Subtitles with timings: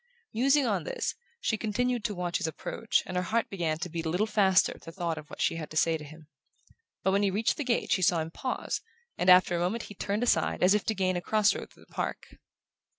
[0.33, 4.07] Musing on this, she continued to watch his approach; and her heart began to beat
[4.07, 6.27] a little faster at the thought of what she had to say to him.
[7.03, 8.81] But when he reached the gate she saw him pause,
[9.15, 11.85] and after a moment he turned aside as if to gain a cross road through
[11.85, 12.37] the park.